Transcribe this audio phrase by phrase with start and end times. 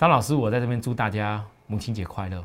[0.00, 2.42] 张老师，我在这边祝大家母亲节快乐。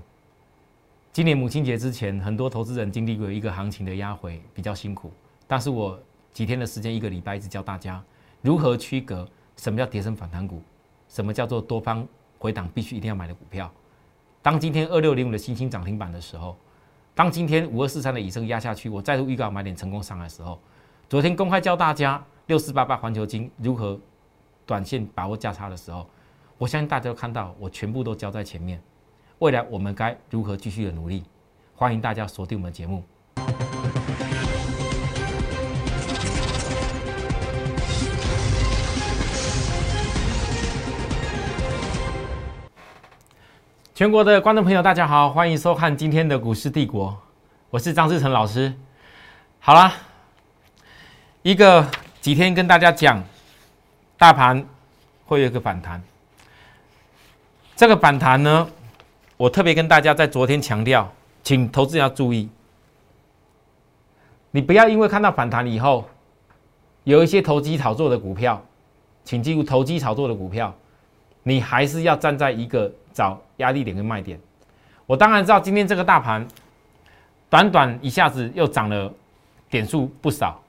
[1.13, 5.09] 今年母亲节之前，很多投资人经历过一个行情的压回，比较辛苦。
[5.47, 5.97] 但是我
[6.33, 8.03] 几天的时间，一个礼拜，一直教大家
[8.41, 10.61] 如何区隔什么叫跌升反弹股，
[11.07, 12.05] 什么叫做多方
[12.39, 13.71] 回档必须一定要买的股票。
[14.41, 16.57] 当今天二六零五的新兴涨停板的时候，
[17.13, 20.59] 当今天五二四三的以升压下去，我再度预告买点成功上来的时候，
[21.07, 23.97] 昨天公开教大家六四八八环球金如何
[24.65, 26.05] 短线把握价差的时候，
[26.57, 28.81] 我相信大家都看到，我全部都交在前面。
[29.39, 31.21] 未来我们该如何继续的努力？
[31.75, 33.03] 欢迎大家锁定我们节目。
[43.93, 47.21] 全国的观众朋友，大家好，欢迎收看今天的股市帝国，
[47.69, 48.73] 我是张志成老师。
[49.59, 49.93] 好啦，
[51.41, 51.85] 一个
[52.21, 53.21] 几天跟大家讲，
[54.17, 54.65] 大盘
[55.25, 56.01] 会有一个反弹，
[57.75, 58.67] 这个反弹呢？
[59.35, 61.11] 我特别跟大家在昨天强调，
[61.43, 62.47] 请投资人要注意，
[64.51, 66.05] 你不要因为看到反弹以后，
[67.03, 68.63] 有一些投机炒作的股票，
[69.25, 70.73] 请记住投机炒作的股票，
[71.43, 74.39] 你还是要站在一个找压力点跟卖点。
[75.05, 76.47] 我当然知道今天这个大盘，
[77.49, 79.13] 短短一下子又涨了
[79.69, 80.61] 点数不少，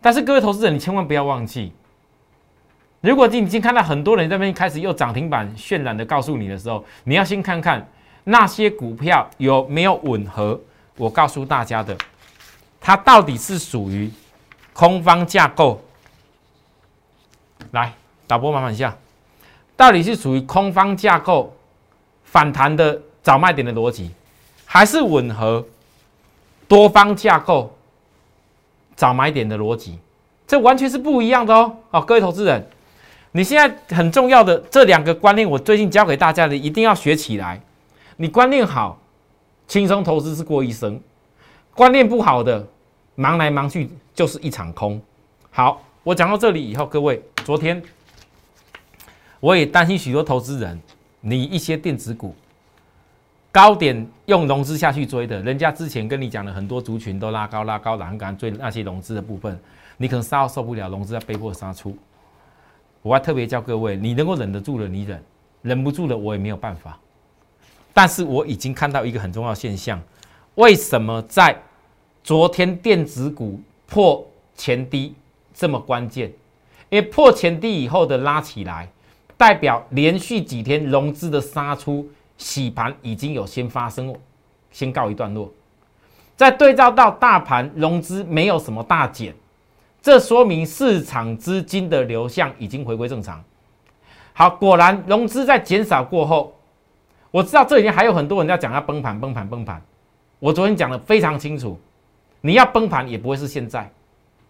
[0.00, 1.72] 但是各位投资人，你千万不要忘记。
[3.02, 7.84] 如果你已经看到很多人在那边开始又涨停板渲染的告诉你的时候，你要先看看
[8.24, 10.58] 那些股票有没有吻合。
[10.96, 11.96] 我告诉大家的，
[12.80, 14.08] 它到底是属于
[14.72, 15.82] 空方架构。
[17.72, 17.92] 来，
[18.28, 18.96] 导播麻烦一下，
[19.76, 21.56] 到底是属于空方架构
[22.22, 24.12] 反弹的找卖点的逻辑，
[24.64, 25.66] 还是吻合
[26.68, 27.76] 多方架构
[28.94, 29.98] 找买点的逻辑？
[30.46, 31.78] 这完全是不一样的哦。
[31.90, 32.64] 好，各位投资人。
[33.32, 37.60] 你现在很重要的这两个观念，我最近教给大家的，一定要学起来。
[38.16, 39.00] 你观念好，
[39.66, 40.94] 轻松投资是过一生；
[41.74, 42.66] 观念不好的，
[43.14, 45.00] 忙来忙去就是一场空。
[45.50, 47.82] 好，我讲到这里以后，各位，昨天
[49.40, 50.78] 我也担心许多投资人，
[51.20, 52.34] 你一些电子股
[53.50, 59.58] 高点用融资下去追的，人家之前跟你讲的很多族群都拉高拉高，栏杆追那些融资的部分，
[59.96, 61.96] 你可能杀到受不了，融资要被迫杀出。
[63.02, 65.18] 我还特别教各位，你能够忍得住的，你忍；
[65.60, 66.98] 忍不住的，我也没有办法。
[67.92, 70.00] 但是我已经看到一个很重要现象：
[70.54, 71.60] 为什么在
[72.22, 74.24] 昨天电子股破
[74.54, 75.14] 前低
[75.52, 76.32] 这么关键？
[76.88, 78.88] 因为破前低以后的拉起来，
[79.36, 84.14] 代表连续几天融资的杀出洗盘已经有先发生，
[84.70, 85.50] 先告一段落。
[86.36, 89.34] 再对照到大盘融资没有什么大减。
[90.02, 93.42] 这说明市场资金的流向已经回归正常。
[94.32, 96.52] 好，果然融资在减少过后，
[97.30, 99.80] 我知道这里面还有很多人在讲要崩盘、崩盘、崩盘。
[100.40, 101.78] 我昨天讲的非常清楚，
[102.40, 103.88] 你要崩盘也不会是现在，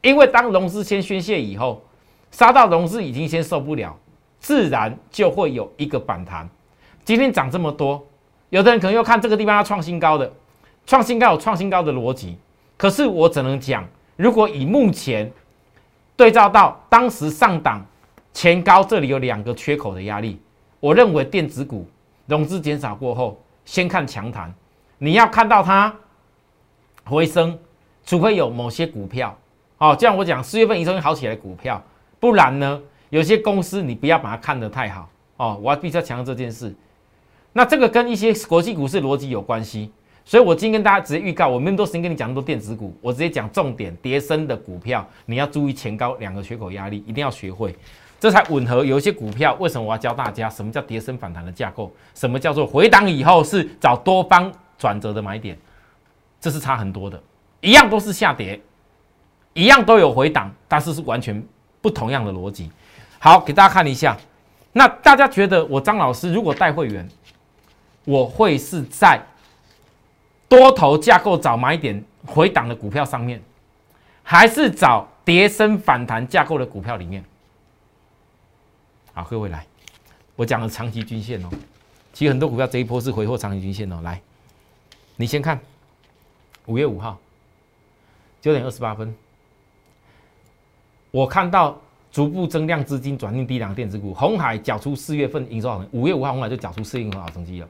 [0.01, 1.83] 因为当融资先宣泄以后，
[2.31, 3.95] 杀到融资已经先受不了，
[4.39, 6.49] 自然就会有一个反弹。
[7.05, 8.03] 今天涨这么多，
[8.49, 10.33] 有的人可能又看这个地方要创新高的，
[10.87, 12.39] 创新高有创新高的逻辑，
[12.79, 13.87] 可是我只能讲，
[14.17, 15.31] 如果以目前。
[16.23, 17.85] 对照到当时上档
[18.33, 20.41] 前高，这里有两个缺口的压力。
[20.79, 21.85] 我认为电子股
[22.27, 24.55] 融资减少过后，先看强弹。
[24.99, 25.93] 你要看到它
[27.03, 27.59] 回升，
[28.05, 29.37] 除非有某些股票，
[29.79, 31.83] 哦，就像我讲四月份营收好起来的股票，
[32.21, 32.81] 不然呢，
[33.11, 35.59] 有些公司你不要把它看得太好哦。
[35.61, 36.73] 我要必须要强调这件事。
[37.53, 39.91] 那这个跟一些国际股市逻辑有关系。
[40.25, 47.75] 所以，我今天跟大家直接预告，我没那么多时间跟你讲那么多电子股，我直接讲重点，叠升的股票，你要注意前高两个缺口压力，一定要学会，
[48.21, 48.85] 这才吻合。
[48.85, 51.93] 有一些股票，为什么我要教大家什么叫叠升反弹的架构？
[52.15, 55.59] 什么叫做回档以后是找多方转折的买点？
[56.41, 57.21] 这是差很多的，
[57.61, 58.61] 一样都是下跌，
[59.55, 61.43] 一样都有回档，但是是完全
[61.81, 62.71] 不同样的逻辑。
[63.19, 64.17] 好，给大家看一下。
[64.73, 67.07] 那大家觉得我张老师如果带会员，
[68.05, 69.21] 我会是在？
[70.53, 73.41] 多头架构找买点回档的股票上面，
[74.23, 77.25] 还是找跌升反弹架构的股票里面？
[79.15, 79.67] 好，各位来，
[80.37, 81.49] 我讲了长期均线哦。
[82.13, 83.99] 其实很多股票这一波是回货长期均线哦。
[84.03, 84.21] 来，
[85.17, 85.59] 你先看
[86.67, 87.19] 五月五号
[88.43, 89.15] 九点二十八分，
[91.11, 97.69] 我看到逐步增量资金转进低档电子股，红海缴出四月份营收好，五月五号红海就缴出四月份好成绩了。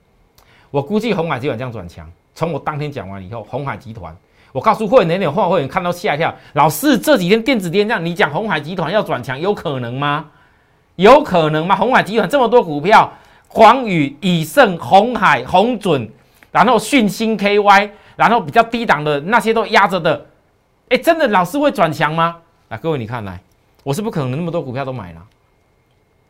[0.72, 2.10] 我估计红海今晚这样转强。
[2.34, 4.16] 从我当天讲完以后，红海集团，
[4.52, 6.34] 我告诉会员，那会员看到吓一跳。
[6.54, 10.30] 老师这几天电子跌这样，你讲红海集团要转强，有可能吗？
[10.96, 11.74] 有可能吗？
[11.74, 13.10] 红海集团这么多股票，
[13.48, 16.08] 广宇、以盛、红海、红准，
[16.50, 20.26] 然后讯星 KY，然后比较低档的那些都压着的，
[20.90, 22.36] 哎，真的老师会转强吗？
[22.68, 23.40] 来，各位你看来，
[23.82, 25.22] 我是不可能那么多股票都买了，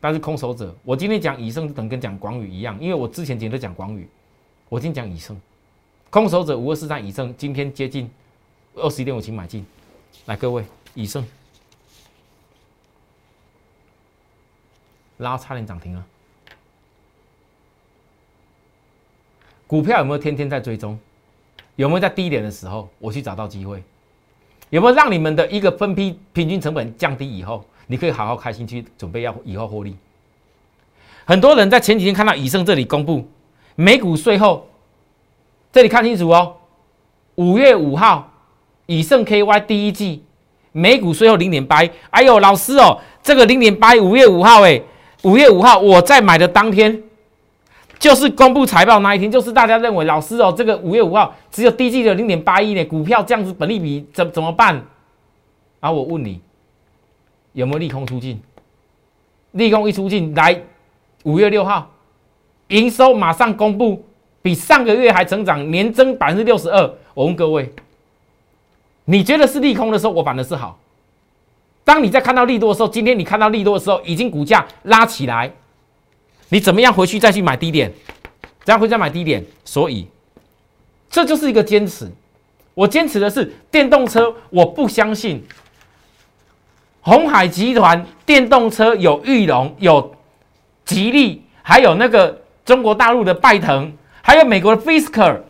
[0.01, 4.09] 但是空手者，我今天讲以盛等跟讲广宇一样，因为我之前节都讲广宇，
[4.69, 5.37] 我今天讲以盛，
[6.13, 8.11] 空手者五二四三以盛，今天接近
[8.75, 9.65] 二十一点五，请买进，
[10.27, 10.63] 来各位
[10.93, 11.27] 以盛。
[15.17, 16.05] 然后差点涨停了。
[19.67, 20.99] 股票有没有天天在追踪？
[21.77, 23.83] 有没有在低点的时候我去找到机会？
[24.69, 29.97] 有没有让你们的一个分批平均成本降低以后，你可以好好开心去准备要以后获利？
[31.25, 33.27] 很多人在前几天看到以盛这里公布
[33.77, 34.69] 美股税后，
[35.73, 36.57] 这里看清楚哦，
[37.35, 38.31] 五月五号
[38.87, 40.23] 以盛 KY 第一季
[40.71, 44.81] 美股税后零点八，哎呦老师哦，这个零点八五月五号哎。
[45.25, 47.01] 五月五号，我在买的当天，
[47.97, 54.75] 就是公布财报那一天，就是大家认为老师哦，这个五月五号只有低季的零点八一呢，股票这样子本利比怎怎么办？
[55.79, 56.41] 然后我问你，
[57.53, 58.43] 有没有利空出尽？
[59.53, 60.61] 利空一出尽，来
[61.23, 61.89] 五月六号，
[62.67, 64.05] 营收马上公布，
[64.43, 66.95] 比上个月还成长，年增百分之六十二。
[67.15, 67.73] 我问各位，
[69.05, 70.79] 你觉得是利空的时候，我反而是好。
[71.85, 75.53] 当你在看到利多的时候，今天你看到利多的时候，已经股价拉起来，
[76.49, 77.93] 你怎么样回去再去买低点？
[78.65, 79.45] 怎样回家买低点？
[79.65, 80.07] 所以
[81.11, 82.11] 这就是一个坚持。
[82.75, 85.45] 我坚持的是电动车，我不相信
[87.01, 90.15] 红海集团电动车有裕隆、有
[90.85, 93.93] 吉利，还有那个中国大陆的拜腾，
[94.23, 95.41] 还有美国的 Fisker。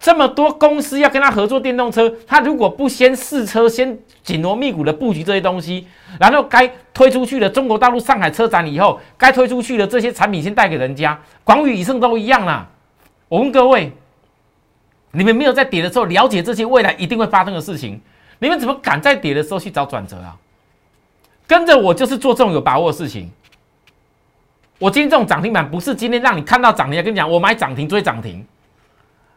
[0.00, 5.86] 这么多公司要跟他合作电动车，他如果不先试车、先紧锣密鼓的布局这些东西，
[6.20, 12.68] 然后该推出去的中国大陆上海车展以后，该推出去的这些产品先带给人家，广宇、以盛都一样啦。
[13.30, 13.92] 我问各位，
[15.12, 17.98] 你们没有在跌的时候了解这些未来一定会发生的事情，
[18.40, 20.36] 你们怎么敢在跌的时候去找转折啊？
[21.46, 23.30] 跟着我就是做这种有把握的事情。
[24.84, 28.44] 我今天这种涨停板不是今天让你看到涨停，跟你讲我买涨停追涨停。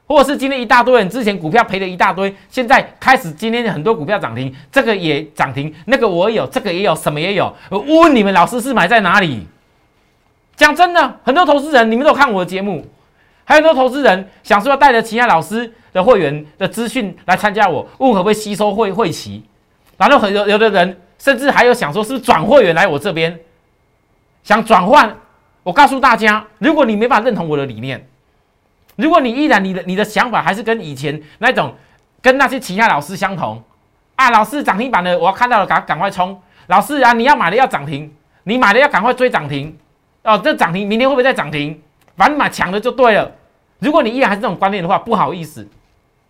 [0.06, 7.54] 或者是今天一大堆人之前股票赔了一大堆，现在开始今天很多股票涨停，这个也涨停，那个我有，这个也有，什么也有。
[7.70, 9.48] 我问你们，老师是买在哪里？
[10.58, 12.86] 讲真的，很多投资人，你们都看我的节目，
[13.46, 19.46] 还有很多投资人想说要带着其他老师的会员的资讯来参加我，问可不可以吸收会会期？
[19.96, 23.40] 然后很有有的人甚至还有想说是不是转会员来我这边，
[24.44, 25.16] 想转换。
[25.68, 28.08] 我告诉大家，如果你没法认同我的理念。
[28.96, 31.76] 如果你依然你的你的想法还是跟以前那种
[32.22, 33.62] 跟那些其他老师相同
[34.16, 38.10] 啊，老师涨停板的我要看到了赶赶快冲，老师啊你要买的要涨停，
[38.46, 39.78] 你买的要赶快追涨停
[40.24, 41.78] 哦，这涨停明天会不会再涨停？
[42.16, 43.30] 反正买强的就对了。
[43.80, 45.68] 如果你依然还是这种观念的话，不好意思，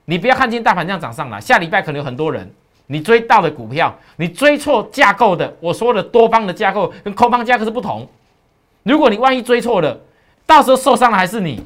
[0.05, 2.51] 你不要看见大盘这样涨上来，下礼拜可能有很多人
[2.87, 8.09] 你追到的股票，你追错架构的，我说的多方的架构跟空方架构是不同。
[8.87, 9.99] 如果你万一追错了，
[10.45, 11.61] 到时候受伤的还是你。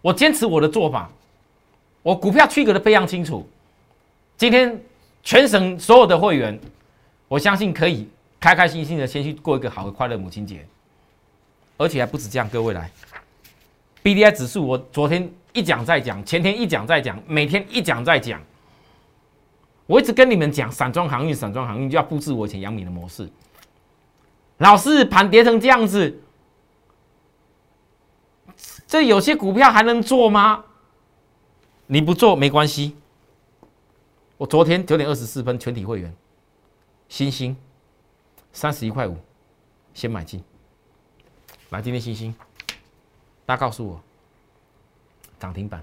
[0.00, 1.10] 我坚持我的做法，
[2.02, 3.46] 我股票区隔的非常清楚。
[4.36, 4.80] 今天
[5.22, 6.58] 全省所有的会员，
[7.28, 8.08] 我相信可以
[8.40, 10.66] 开开心心的先去过一个好的快乐母亲节，
[11.76, 12.48] 而且还不止这样。
[12.48, 12.90] 各位来
[14.02, 18.40] ，B D I 指数，我昨天一讲再讲，前天一讲再讲，每天一讲再讲。
[19.86, 23.28] 我一直跟你们讲，散装航运，散装航运就要复制我以前杨敏的模式。
[24.62, 26.22] 老是盘跌成这样子。
[28.86, 30.64] 这有些股票还能做吗？
[31.88, 32.96] 你不做没关系。
[34.36, 36.14] 我昨天九点二十四分全体会员，
[37.08, 37.56] 星星
[38.52, 39.16] 三十一块五，
[39.94, 40.40] 先买进。
[41.70, 42.32] 来，今天星星，
[43.44, 44.00] 大家告诉我
[45.40, 45.82] 涨停板。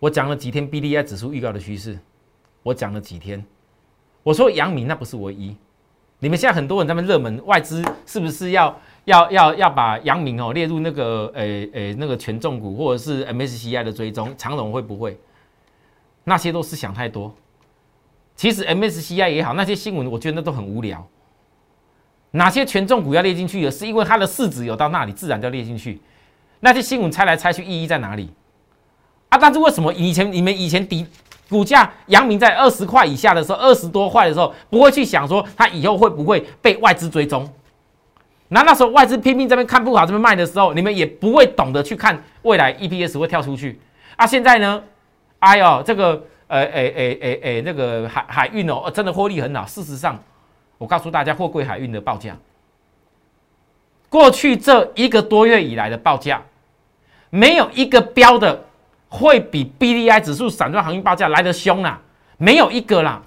[0.00, 1.96] 我讲了几天 B D I 指数预告的趋势，
[2.64, 3.46] 我讲了几天。
[4.24, 5.56] 我说杨明那不是唯一，
[6.26, 8.76] 你们现在很多人在那热门外资是不是要？
[9.04, 15.16] 要要要把阳明哦列入那个呃呃那个权重股或者是 MSCI 的追踪，长龙会不会？
[16.24, 17.32] 那些都是想太多。
[18.34, 21.06] 其实 MSCI 也好，那些新闻我觉得那都很无聊。
[22.32, 26.00] 哪些权重股要列进去的，是因为它的市值有到那里，自然就列进去。
[26.58, 28.28] 那些新闻猜来猜去，意义在哪里？
[29.28, 31.06] 啊，但是为什么以前你们以前底
[31.48, 37.48] 股价阳明在二十块以下的时候，二十多块的时候，不会去想说它以后会不会被外资追踪？
[38.48, 43.80] 那那时候外资拼命这边看不好这边卖的时候，你们也不会懂得去看未来 EPS 会跳出去
[44.16, 44.26] 啊！
[44.26, 44.82] 现在呢，
[45.40, 49.64] 哎呦，这个呃诶诶诶诶，那个海海运哦，真的获利很好。
[49.64, 50.16] 事实上，
[50.78, 52.36] 我告诉大家，货柜海运的报价，
[54.08, 56.40] 过去这一个多月以来的报价，
[57.30, 58.65] 没有一个标的
[59.16, 62.00] 会比 B D I 指数散装航运报价来得凶啊，
[62.36, 63.22] 没有一个啦。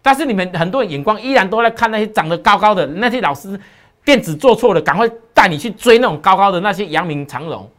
[0.00, 3.58] 但是你们很多人眼光依然都在看那些长得高高的那些老师，
[4.04, 7.70] 电子做错了，赶快带你去追那种高高的那些阳明长荣，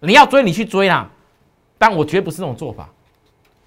[0.00, 1.08] 你要追你去追啦。
[1.78, 2.88] 但我绝不是这种做法，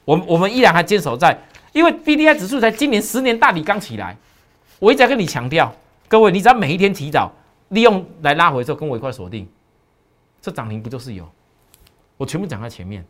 [0.05, 1.37] 我我们依然还坚守在，
[1.73, 4.15] 因为 B D I 指数才今年十年大底刚起来。
[4.79, 5.73] 我一直在跟你强调，
[6.07, 7.31] 各位，你只要每一天提早
[7.69, 9.47] 利用来拉回之后，跟我一块锁定，
[10.41, 11.25] 这涨停不就是有？
[12.17, 13.05] 我全部讲在前面。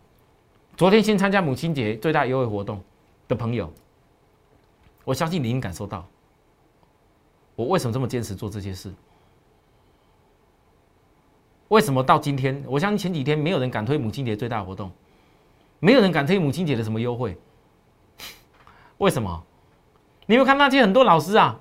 [0.78, 2.84] 昨天先参加母亲节最大优惠活动
[3.30, 3.72] 的朋友，
[5.06, 6.06] 我相信你已经感受到，
[7.56, 8.94] 我为什么这么坚持做这些事？
[11.70, 12.62] 为什么到今天？
[12.68, 14.92] 我相信前几天没有人敢推母亲节最大活动，
[15.80, 17.38] 没有人敢推母亲节的什么优惠，
[18.98, 19.44] 为什么？
[20.26, 21.58] 你有看那些很多老师啊，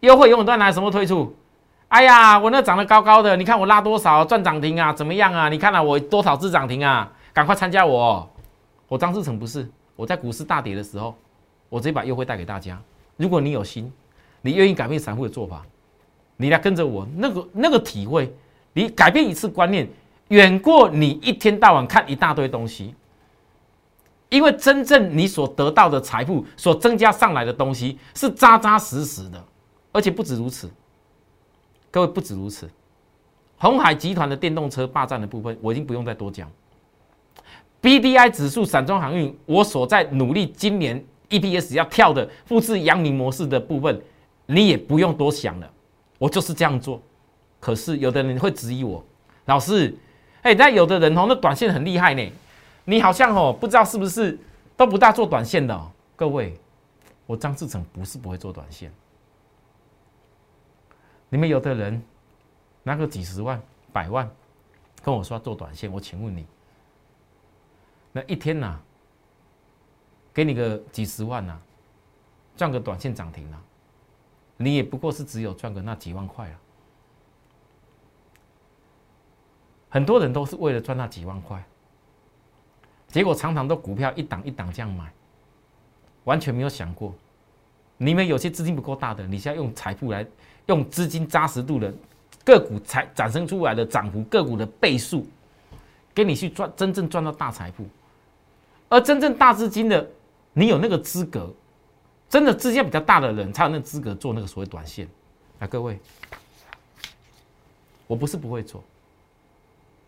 [0.00, 1.36] 优惠永远都在拿什么推出？
[1.88, 4.94] 哎呀，我那涨得高高的，你看我拉多少赚涨停啊？
[4.94, 5.50] 怎么样啊？
[5.50, 7.12] 你看了我多少只涨停啊？
[7.32, 8.28] 赶快参加我！
[8.88, 11.14] 我张志成不是我在股市大跌的时候，
[11.68, 12.80] 我直接把优惠带给大家。
[13.16, 13.92] 如果你有心，
[14.42, 15.64] 你愿意改变散户的做法，
[16.36, 18.34] 你来跟着我，那个那个体会，
[18.72, 19.88] 你改变一次观念，
[20.28, 22.94] 远过你一天到晚看一大堆东西。
[24.28, 29.44] 因为真正你所得到的财富所增加上来的东西是扎扎实实的，
[29.92, 30.70] 而且不止如此，
[31.90, 32.70] 各位不止如此，
[33.58, 36.50] 红海集团的电动车霸占的部分我已经不用再多讲。
[37.80, 44.00] B D I 指数散装航运，我所在努力今年 E P S 要跳的复制阳明模式的部分，
[44.46, 45.70] 你也不用多想了，
[46.18, 47.00] 我就是这样做。
[47.58, 49.04] 可是有的人会质疑我，
[49.46, 49.94] 老师，
[50.42, 52.32] 哎，那有的人哦，那短线很厉害呢。
[52.84, 54.38] 你好像哦，不知道是不是
[54.76, 56.58] 都不大做短线的，各位，
[57.26, 58.92] 我张志成不是不会做短线。
[61.28, 62.02] 你们有的人
[62.82, 63.60] 拿个几十万、
[63.92, 64.28] 百万
[65.02, 66.44] 跟我说做短线，我请问你，
[68.12, 68.78] 那一天呐，
[70.32, 71.58] 给你个几十万呐，
[72.56, 73.62] 赚个短线涨停啊，
[74.56, 76.58] 你也不过是只有赚个那几万块啊。
[79.88, 81.64] 很多人都是为了赚那几万块。
[83.08, 85.12] 结果常常都股票一档一档这样买，
[86.22, 87.12] 完全没有想过，
[87.96, 90.24] 你们有些资金不够大的，你现在用财富来
[90.66, 91.92] 用资金扎实度的
[92.44, 95.26] 个股才产生出来的涨幅个股的倍数，
[96.14, 97.84] 给你去赚真正赚到大财富，
[98.90, 100.06] 而真正大资金的，
[100.52, 101.50] 你有那个资格，
[102.28, 105.08] 真的资金比较大的人才有那资格做那个所谓短线。
[105.60, 105.98] 啊，各位，
[108.06, 108.82] 我不是不会做，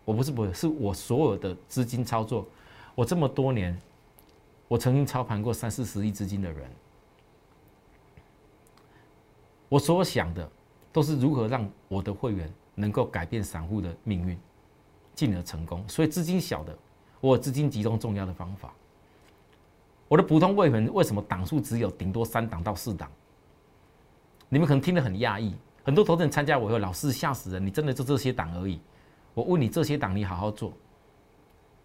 [0.03, 2.45] 我不是不会，是我所有的资金操作。
[2.93, 3.79] 我这么多年，
[4.67, 6.69] 我曾经操盘过三四十亿资金的人，
[9.69, 10.47] 我所想的
[10.91, 14.37] 都是如何让我的会员能够改变散户的命运，
[15.15, 15.87] 进而成功。
[15.87, 16.77] 所以资金小的，
[17.23, 18.73] 我资金集中重要的方法。
[20.09, 23.09] 我的普通会员为什么档数只有顶多三档到四档？
[24.49, 28.77] 你们可能听得很讶异，很多投资人参加我后，老师吓死人，你真的就这些档而已？
[29.33, 30.73] 我问你，这些档你好好做。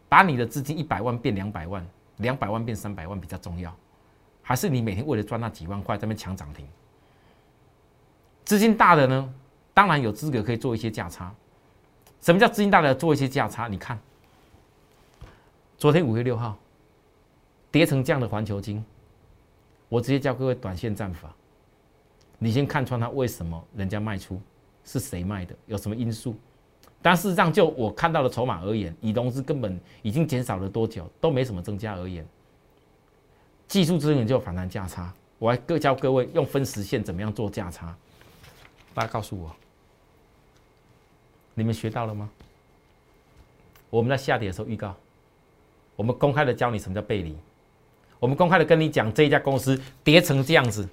[0.08, 3.72] 把你的资金一百万变两百万，两百万变三百万比较重要，
[4.42, 6.66] 还是你每天为了赚那几万块在那抢涨停？
[8.44, 9.34] 资金大的呢，
[9.72, 11.32] 当然有资格可以做一些价差。
[12.20, 13.68] 什么叫资金大的做一些价差？
[13.68, 13.96] 你看，
[15.78, 16.58] 昨天五月六号
[17.70, 18.84] 跌成这样的环球金，
[19.88, 21.32] 我直接教各位短线战法，
[22.36, 24.42] 你先看穿它为什么人家卖出，
[24.84, 26.34] 是谁卖的，有什么因素？
[27.00, 32.26] 但事实上，就我看到的筹码而言，以融资根本已经减少了多久，都没什么增加而言，
[33.68, 35.14] 技术资源就反弹价差。
[35.38, 37.96] 我还各教各位用分时线怎么样做价差，
[38.92, 39.54] 大家告诉我，
[41.54, 42.28] 你们学到了吗？
[43.90, 44.96] 我们在下跌的时候预告，
[45.98, 47.36] 我们公开的教你什么叫背离，
[48.20, 50.88] 我们公开的跟你讲这一家公司跌成这样子，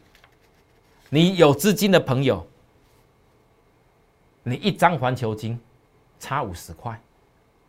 [1.09, 2.43] 你有资金的朋友，
[4.41, 5.59] 你一张环球金。
[6.17, 6.99] 差五十块，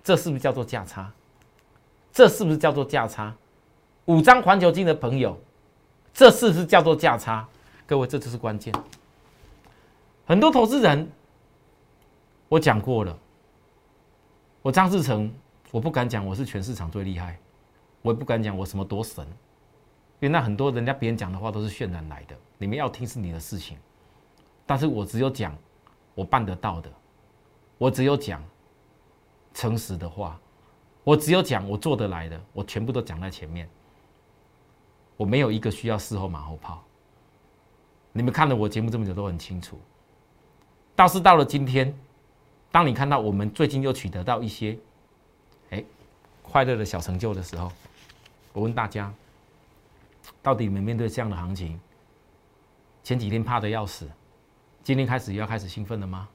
[0.04, 1.12] 这是不是叫做价差？
[2.12, 3.34] 这是不是叫做价差？
[4.06, 5.36] 五张环球金的朋友，
[6.14, 7.46] 这是不是叫做价差？
[7.86, 8.72] 各位，这就是关键。
[10.26, 11.10] 很多投资人，
[12.48, 13.18] 我讲过了，
[14.62, 15.30] 我张志成，
[15.76, 17.38] 我不敢讲我是全市场最厉害，
[18.00, 23.76] 我也不敢讲我什么多神，因为那很多人家别人讲的话都是渲染来的，你们要听是你的事情，
[24.64, 25.54] 但是我只有讲
[26.14, 26.90] 我办得到的。
[27.76, 28.42] 我只有讲
[29.52, 30.40] 诚实的话，
[31.04, 33.68] 我只有讲我做得来的，我全部都讲在前面。
[35.18, 36.82] 我没有一个需要事后马后炮。
[38.14, 39.78] 你们看了我节目这么久都很清楚。
[40.94, 41.94] 倒是到了今天，
[42.72, 44.78] 当你看到我们最近又取得到一些，
[46.50, 47.70] 快乐的小成就的时候，
[48.52, 49.12] 我问大家，
[50.42, 51.78] 到底你们面对这样的行情，
[53.04, 54.08] 前几天怕的要死，
[54.82, 56.28] 今天开始要开始兴奋了吗？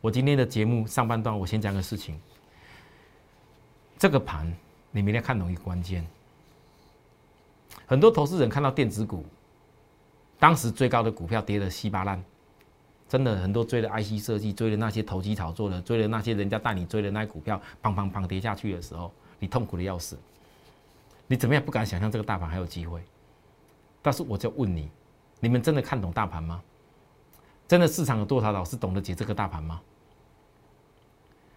[0.00, 2.18] 我今天的节目上半段，我先讲个事情。
[3.98, 4.50] 这个盘，
[4.90, 6.06] 你明天看懂一个关键。
[7.86, 9.26] 很多投资人看到电子股，
[10.38, 12.24] 当时最高的股票跌得稀巴烂，
[13.10, 20.16] 真的很多追了 IC 设计，追了那些投机炒作的，追了那些人家带你追的那些股票，砰砰砰跌下去的时候，你痛苦的要死，
[21.26, 23.02] 你怎么样不敢想象这个大盘还有机会？
[24.00, 24.88] 但是我就问你，
[25.40, 26.62] 你们真的看懂大盘吗？
[27.66, 29.80] 真的市场有多少老师懂得解这个大盘吗？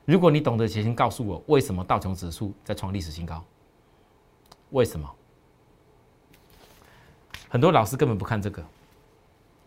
[0.05, 3.45] 如果你懂得，请告诉我，为什么道琼指数在创历史新高？
[4.71, 5.07] 为什么？
[7.47, 8.65] 很多老师根本不看这个，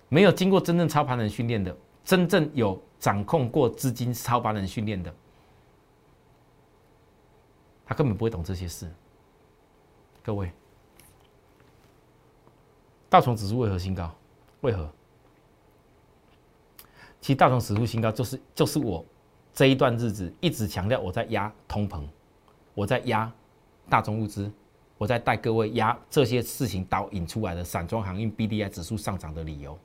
[0.08, 5.14] 没有经过真正操盘人训练的，真正有掌控过资金操盘人训练的，
[7.84, 8.90] 他根本不会懂这些事。
[10.22, 10.50] 各位，
[13.08, 14.14] 道琼指数为何新高？
[14.60, 14.90] 为何？
[17.20, 19.04] 其实道琼指数新高，就是就是我。
[19.52, 22.02] 这一段日子一直强调我在压通膨，
[22.74, 23.32] 我在压
[23.88, 24.52] 大宗物资，
[24.98, 29.78] 我在带各位压这些事情导引出来的散装航运 B D I 指数上涨的理由，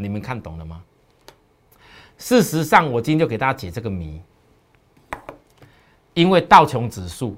[0.00, 0.82] 你们看懂了吗？
[2.16, 4.22] 事实上，我今天就给大家解这个谜，
[6.14, 7.36] 因为道琼指数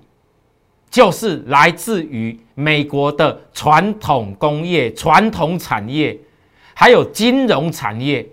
[0.90, 6.18] 就是来自于美国的传统工业、传统产业，
[6.74, 8.28] 还有金融产业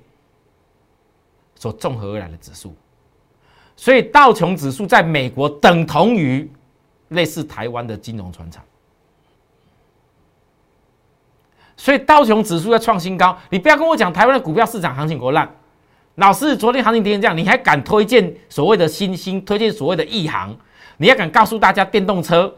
[1.56, 2.76] 所综合而来的指数。
[3.78, 6.50] 所以道琼指数在美国等同于
[7.10, 8.64] 类似台湾的金融船厂，
[11.78, 13.38] 所以道琼指数要创新高。
[13.50, 15.50] 你不要跟我讲台湾的股票市场行情多烂，
[16.16, 20.54] 老师昨天行情跌成这样，你还敢推荐所谓的新兴，推荐所谓的亿航？
[20.98, 22.54] 你还敢告诉大家电动车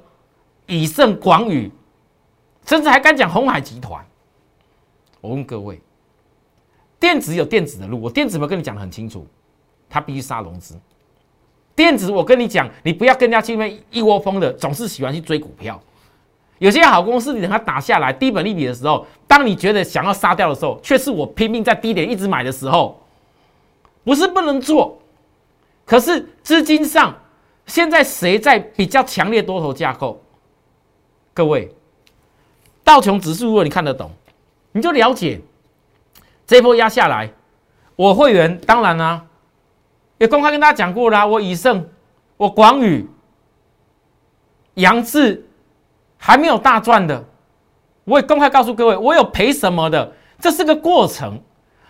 [0.65, 1.69] 以盛广宇，
[2.65, 4.03] 甚至还敢讲红海集团？
[5.19, 5.81] 我问各位，
[6.97, 9.27] 电子有电子的路，我电子有没有跟你讲的很清楚？
[9.89, 10.79] 它必须杀融资。
[11.75, 15.81] 电子，我跟你讲，你不要跟人家去那边一窝蜂的，总是喜欢去追股票。
[16.59, 23.01] 有些好公司，你等它打下来低本利比的时候，当你觉得想要杀掉的时候，却是我拼命在低点一直买的时候，
[24.03, 24.99] 不是不能做，
[25.85, 27.17] 可是资金上
[27.65, 30.21] 现在谁在比较强烈多头架构？
[31.33, 31.73] 各位，
[32.83, 34.11] 道琼指数，如果你看得懂，
[34.73, 35.39] 你就了解
[36.45, 37.31] 这波压下来，
[37.95, 39.25] 我会员当然啦。
[40.17, 41.87] 也公开跟大家讲过啦，我以盛、
[42.35, 43.07] 我广宇、
[44.73, 45.47] 杨志
[46.19, 47.23] 还没有大赚的，
[48.03, 51.39] 我也公开告诉各位，我有赔什么的，这是个过程。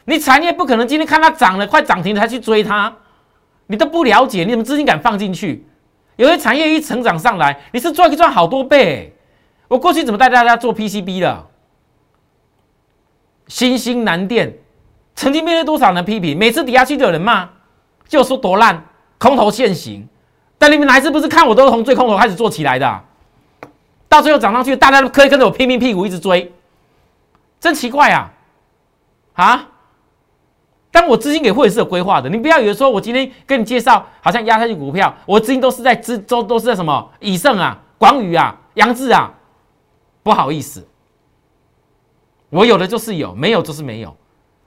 [0.05, 2.95] 你产业不可能今天看它涨了快涨停才去追它，
[3.67, 5.67] 你都不了解，你怎么资金敢放进去？
[6.15, 9.15] 有些产业一成长上来，你是赚可以赚好多倍。
[9.67, 11.45] 我过去怎么带大家做 PCB 的？
[13.47, 14.53] 新兴南电
[15.15, 17.49] 曾经面对多少人批评，每次底下去就有人骂。
[18.07, 18.83] 就说多烂，
[19.19, 20.07] 空头现行，
[20.57, 23.01] 但你们哪一次不是看我都是从最空头开始做起来的？
[24.09, 26.51] 到最后涨上去，大家都可以跟着我拼命屁股一直追，
[27.59, 28.33] 真奇怪啊！
[29.35, 29.67] 啊！
[30.91, 39.31] 但我资金给会员是有规划的，你不要以为说我今天跟你介绍，好像压下去股票，我资金都是在资都都是在什么以盛啊、广宇啊、杨志啊，
[40.23, 40.85] 不好意思，
[42.49, 44.17] 我有的就是有，没有就是没有。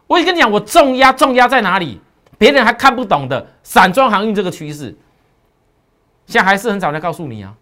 [0.07, 2.01] 我跟你讲，我重压重压在哪里？
[2.39, 4.97] 别人还看不懂的散装航运这个趋势，
[6.27, 7.55] 现在还是很早在告诉你啊。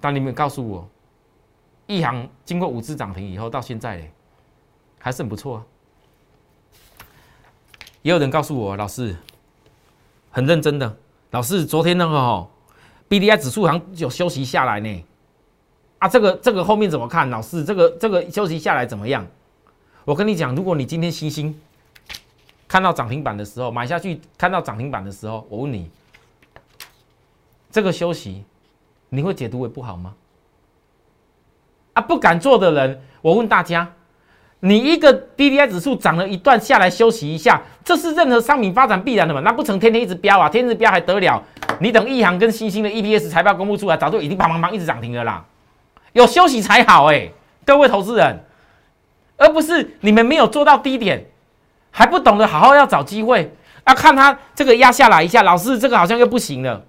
[0.00, 0.88] 当你们告诉我，
[1.86, 4.10] 一行经过五次涨停以后，到现在嘞，
[4.98, 5.66] 还是很不错啊。
[8.02, 9.16] 也有人告诉我，老师
[10.30, 10.96] 很认真的，
[11.30, 12.48] 老师昨天那个哈
[13.08, 15.04] B D I 指数好像有休息下来呢。
[15.98, 17.28] 啊，这个这个后面怎么看？
[17.28, 19.26] 老师，这个这个休息下来怎么样？
[20.04, 21.60] 我跟你讲，如果你今天星星。
[22.68, 25.90] 看到涨停板的时候买下去，看到涨停板的时候，我问你，
[27.68, 28.44] 这个休息
[29.10, 30.14] 你会解读为不好吗？
[31.92, 33.92] 啊，不敢做的人，我问大家，
[34.60, 39.40] 你一个 B D I 指数涨了一段下来休息一下，这是任何商品发展必然的嘛？
[39.40, 41.42] 那不成天天一直飙啊，天天飙还得了？
[41.80, 45.44] 你等亿航跟新兴的 E P S 财报公布出来，早就已经砰砰砰一直涨停了啦，
[46.12, 47.30] 有休息才好哎，
[47.64, 48.44] 各位投资人，
[49.36, 51.26] 而不是你们没有做到低点。
[51.92, 53.52] 还不懂得好好要找机会，
[53.84, 56.84] 要看他这个压下来一下，老师这个好像又不行了。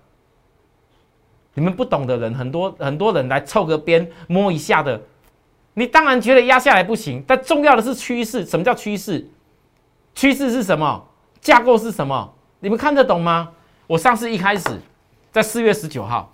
[1.54, 5.02] 你们不懂的人很多，很多人来凑个边摸一下的，
[5.74, 8.46] 你当然觉得压下来不行，但重要的是趋势。
[8.46, 9.28] 什么叫趋势？
[10.16, 11.04] 趋势是什么？
[11.42, 12.34] 架构是什么？
[12.60, 13.50] 你们看得懂吗？
[13.88, 14.70] 我上次一开始
[15.32, 16.32] 在四月十九号，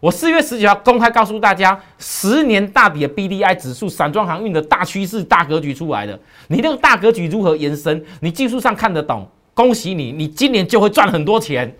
[0.00, 6.18] 我四月十九号公开告诉大家，十年大底的 B D I 指数、散装航运的大趋势、大格局出来了。
[6.48, 8.02] 你那个大格局如何延伸？
[8.20, 11.74] 你技术上看得懂，恭喜你，你今年就会赚很多钱。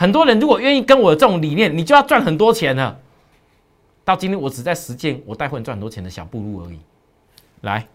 [0.00, 2.98] 很多人如果愿意跟我这种理念，你就要赚很多钱了。
[4.02, 6.80] 到今天我只在实践我带会赚很多钱的小步路而已。
[7.60, 7.86] 来，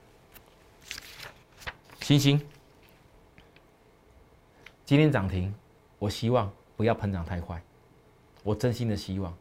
[2.01, 2.39] 星星。
[4.85, 5.51] 今天涨停，
[5.97, 7.59] 我希望不要膨胀太快，
[8.43, 9.35] 我真心的希望，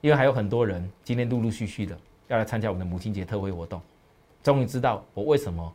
[0.00, 3.80] 因为还有很多人今天陆陆续续的要来参加我们的母亲节特惠活动，
[4.42, 5.72] 终于知道我为什么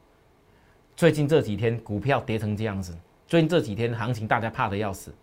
[0.98, 2.94] 最近这几天股票跌成这样子，
[3.26, 5.16] 最近这几天行情大家怕的要死，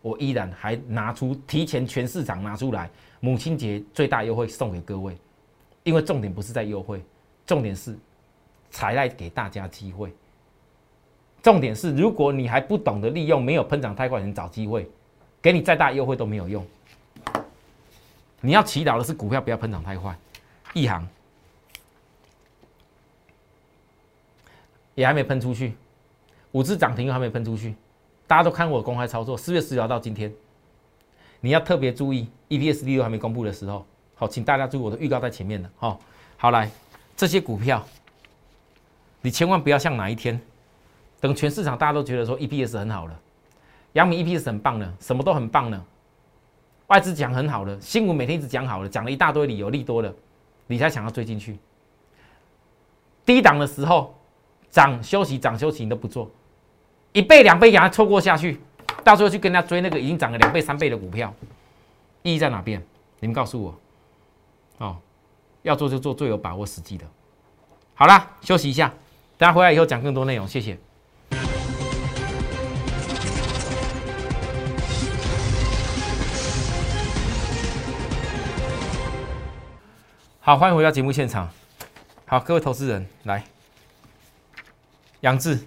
[0.00, 2.88] 我依然还拿出提前全市场拿出来
[3.20, 5.16] 母亲节最大优惠送给各位，
[5.82, 7.02] 因为重点不是在优惠，
[7.46, 7.96] 重点是
[8.70, 10.12] 才来给大家机会。
[11.42, 14.88] 重点是，如果你还不懂得利用没有喷涨太快人找机会，
[15.40, 16.66] 给你再大优惠都没有用。
[18.40, 20.16] 你要祈祷的是股票不要喷涨太快。
[20.74, 21.08] 一行
[24.94, 25.74] 也还没喷出去，
[26.52, 27.74] 五只涨停又还没喷出去，
[28.28, 29.36] 大家都看我公开操作。
[29.36, 30.32] 四月十九号到今天，
[31.40, 35.68] 你要特别注意，EPS 利率还没公布的时候，好，请大家注意我的预告在前面的。
[35.78, 35.98] 好，
[36.36, 36.70] 好来，
[37.16, 37.82] 这些股票，
[39.22, 40.38] 你千万不要像哪一天。
[41.20, 43.20] 等全市场大家都觉得说 EPS 很好了，
[43.94, 45.84] 阳明 EPS 很棒了，什么都很棒了，
[46.88, 50.14] 外资讲很好了，新闻每天一直讲好了，讲了一大堆理由利多了，
[50.66, 51.58] 你才想要追进去。
[53.24, 54.14] 低档的时候
[54.70, 56.30] 涨休息涨休息你都不做，
[57.12, 58.60] 一倍两倍给它错过下去，
[59.02, 61.34] 到时候去跟人家追那个已经涨了两倍三倍的股票，
[62.22, 62.82] 意义在哪边？
[63.20, 63.74] 你们告诉我。
[64.78, 64.96] 哦，
[65.62, 67.04] 要做就做最有把握实际的。
[67.94, 68.92] 好啦，休息一下，
[69.36, 70.78] 等下回来以后讲更多内容，谢谢。
[80.40, 81.50] 好，欢迎回到节目现场。
[82.26, 83.44] 好，各位投资人，来，
[85.20, 85.58] 杨志，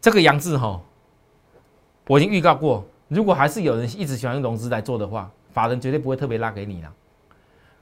[0.00, 0.80] 这个杨志哈，
[2.06, 6.92] 我已经预告过，如果还是有人一直喜欢用融资来做的话，法人绝对不会特别拉给你了。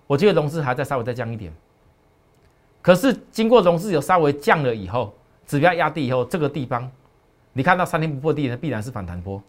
[0.07, 1.53] 我觉得融资还在稍微再降一点，
[2.81, 5.13] 可是经过融资有稍微降了以后，
[5.47, 6.91] 指标压低以后，这个地方
[7.53, 9.43] 你看到三天不破地，它必然是反弹波，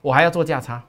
[0.00, 0.82] 我还要做价差。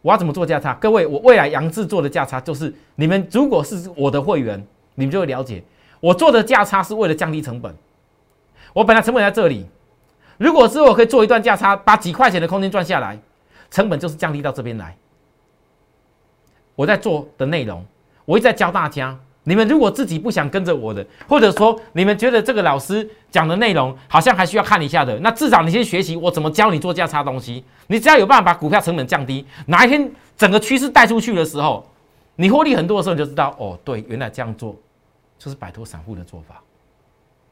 [0.00, 0.74] 我要怎么做价差？
[0.74, 4.58] 各位，我未来杨志做的价差就是，你们如果是我的会员，
[4.96, 5.62] 你们就会了解，
[6.00, 7.72] 我做的价差是为了降低成本。
[8.72, 9.66] 我本来成本在这里，
[10.38, 13.18] 如果是我可以做一段价差，把几块钱的空间赚下来，
[13.70, 14.96] 成本就是降低到这边来。
[16.74, 17.84] 我在做的内容，
[18.24, 19.18] 我一直在教大家。
[19.44, 27.64] 你们如果自己不想跟着我的，或者说你们觉得这个老师讲的内容好像还需要看一下的，那至少你先学习我怎么教你做价差东西。
[27.88, 31.84] 你只要有办法把股票成本降低，哪一天整个趋势带出去的时候，
[32.36, 34.76] 你获利很多的时候，你就知道哦，对，原来这样做
[35.38, 36.62] 就是摆脱散户的做法。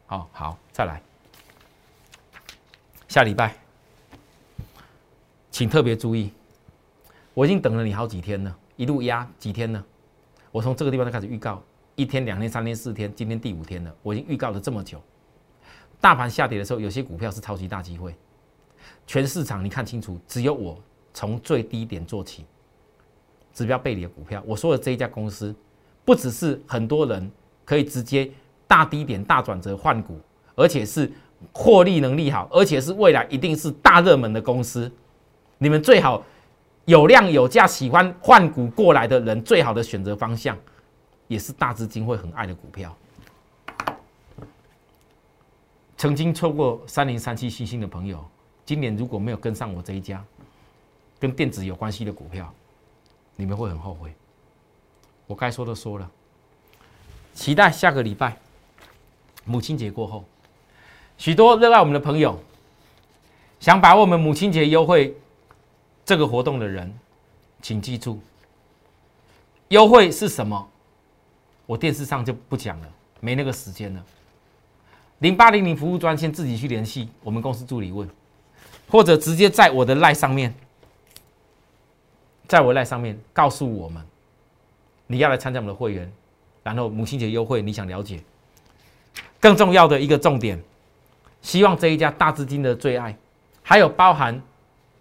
[0.06, 1.02] 好好，再来，
[3.10, 3.52] 下礼拜，
[5.50, 6.30] 请特别注意，
[7.34, 9.84] 我已经等了你好几天了，一路压几天了，
[10.52, 11.60] 我从这个地方就开始预告。
[11.96, 13.92] 一天、两天、三天、四天，今天第五天了。
[14.04, 15.02] 我已经预告了这么久，
[16.00, 18.14] 大盘下跌的时候，有些股票是超级大机会。
[19.08, 20.80] 全市场你看清楚，只有我
[21.12, 22.44] 从最低点做起，
[23.52, 24.40] 指标背离的股票。
[24.46, 25.52] 我说的这一家公司，
[26.04, 27.28] 不只是很多人
[27.64, 28.30] 可以直接
[28.68, 30.20] 大低点、大转折换股，
[30.54, 31.10] 而且是
[31.52, 34.90] 获利能力好，而且是未来一定是大热门的公司。
[35.58, 36.24] 你们最好
[36.84, 40.56] 有量有价、喜欢换股过来的人，最好的选择方向。
[41.28, 42.92] 也是大资金会很爱的股票。
[45.96, 48.28] 曾经错过三零三七星星的朋友，
[48.66, 50.24] 今年如果没有跟上我这一家
[51.20, 52.52] 跟电子有关系的股票，
[53.36, 54.12] 你们会很后悔。
[55.28, 56.10] 我该说的说了，
[57.32, 58.36] 期待下个礼拜
[59.44, 60.24] 母亲节过后，
[61.20, 62.40] 许多热爱我们的朋友，
[63.60, 65.14] 想把握我们母亲节优惠
[66.02, 66.90] 这个活动的人，
[67.60, 68.18] 请记住，
[69.68, 70.66] 优惠是什么？
[71.66, 72.88] 我电视上就不讲了，
[73.20, 74.02] 没那个时间了。
[75.18, 78.08] 零八零零服务专线自己去联系我们公司助理问，
[78.88, 80.54] 或者直接在我的赖上面，
[82.48, 84.02] 在我赖上面告诉我们
[85.06, 86.10] 你要来参加我们的会员，
[86.62, 88.22] 然后母亲节优惠你想了解。
[89.38, 90.58] 更重要的一个重点，
[91.42, 93.16] 希望这一家大资金的最爱，
[93.62, 94.40] 还有包含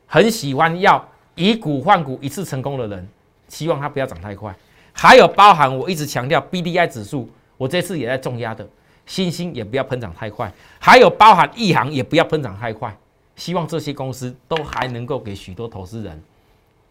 [0.08, 3.08] 很喜欢要以股换股一次成功的人，
[3.48, 4.56] 希望他不要涨太快。
[4.94, 8.68] 还有包含我一直强调 B D I 指数，我这次也在重压的，
[9.06, 12.98] 新兴也不要喷涨太快，还有包含一行也不要喷涨太快。
[13.36, 16.22] 希望这些公司都还能够给许多投资人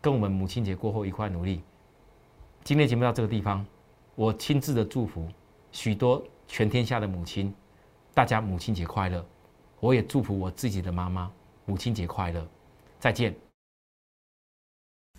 [0.01, 1.61] 跟我们母亲节过后一块努力。
[2.65, 3.65] 今天节目到这个地方，
[4.15, 5.29] 我亲自的祝福
[5.73, 7.53] 许多全天下的母亲，
[8.15, 9.23] 大家母亲节快乐！
[9.81, 11.31] 我也祝福我自己的妈妈
[11.64, 12.45] 母亲节快乐！
[12.99, 13.35] 再见。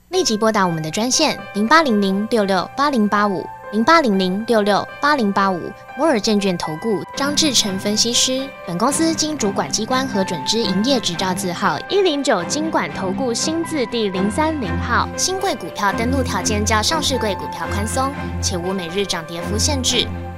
[0.10, 3.46] 立即拨打我们的专线零八零零六六八零八五。
[3.72, 15.08] 零八零零六六八零八五摩尔证券投顾张志成分析师，本公司经主管机关核准之营业执照字号一零九金管投顾新字第零三零号。
[15.16, 20.08] 新贵股票登录条件较上市贵股票宽松，且无每日涨跌幅限制。